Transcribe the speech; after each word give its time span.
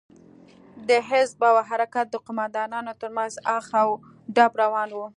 د 0.87 0.89
حزب 1.09 1.39
او 1.49 1.57
حرکت 1.69 2.05
د 2.11 2.15
قومندانانو 2.25 2.93
تر 3.01 3.09
منځ 3.17 3.33
اخ 3.57 3.67
و 3.87 3.89
ډب 4.35 4.51
روان 4.61 4.89
و. 4.95 4.99